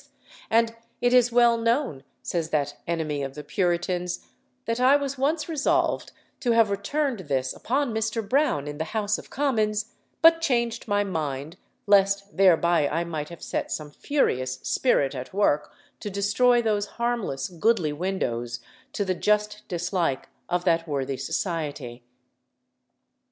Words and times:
and 0.49 0.75
it 0.99 1.13
is 1.13 1.31
well 1.31 1.59
known," 1.59 2.03
says 2.23 2.49
that 2.49 2.75
enemy 2.87 3.21
of 3.21 3.35
the 3.35 3.43
Puritans, 3.43 4.25
"that 4.65 4.79
I 4.79 4.95
was 4.95 5.15
once 5.19 5.47
resolved 5.47 6.11
to 6.39 6.53
have 6.53 6.71
returned 6.71 7.19
this 7.27 7.53
upon 7.53 7.93
Mr. 7.93 8.27
Brown 8.27 8.67
in 8.67 8.79
the 8.79 8.83
House 8.97 9.19
of 9.19 9.29
Commons, 9.29 9.93
but 10.19 10.41
changed 10.41 10.87
my 10.87 11.03
mind, 11.03 11.55
lest 11.85 12.35
thereby 12.35 12.87
I 12.87 13.03
might 13.03 13.29
have 13.29 13.43
set 13.43 13.71
some 13.71 13.91
furious 13.91 14.53
spirit 14.63 15.13
at 15.13 15.35
work 15.35 15.71
to 15.99 16.09
destroy 16.09 16.63
those 16.63 16.87
harmless 16.97 17.49
goodly 17.49 17.93
windows, 17.93 18.59
to 18.93 19.05
the 19.05 19.13
just 19.13 19.61
dislike 19.67 20.29
of 20.49 20.65
that 20.65 20.87
worthy 20.87 21.17
society." 21.17 22.01